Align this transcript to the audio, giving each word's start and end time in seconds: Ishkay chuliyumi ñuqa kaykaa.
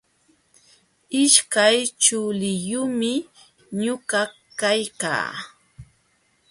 Ishkay 1.21 1.77
chuliyumi 2.03 3.13
ñuqa 3.83 4.21
kaykaa. 4.59 5.27